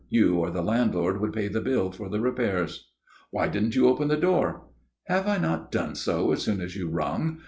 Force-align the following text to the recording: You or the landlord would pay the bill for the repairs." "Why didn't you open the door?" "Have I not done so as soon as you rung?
You 0.09 0.37
or 0.39 0.49
the 0.49 0.63
landlord 0.63 1.21
would 1.21 1.31
pay 1.31 1.47
the 1.47 1.61
bill 1.61 1.91
for 1.91 2.09
the 2.09 2.19
repairs." 2.19 2.89
"Why 3.29 3.47
didn't 3.47 3.75
you 3.75 3.87
open 3.87 4.07
the 4.07 4.17
door?" 4.17 4.63
"Have 5.05 5.27
I 5.27 5.37
not 5.37 5.71
done 5.71 5.93
so 5.93 6.31
as 6.31 6.41
soon 6.41 6.59
as 6.59 6.75
you 6.75 6.89
rung? 6.89 7.37